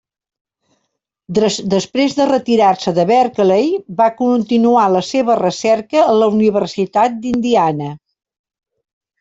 Després 1.73 2.15
de 2.19 2.25
retirar-se 2.29 2.93
de 2.99 3.05
Berkeley, 3.13 3.69
va 4.01 4.09
continuar 4.23 4.87
la 4.97 5.05
seva 5.11 5.37
recerca 5.43 6.03
a 6.07 6.19
la 6.23 6.31
Universitat 6.39 7.21
d'Indiana. 7.27 7.93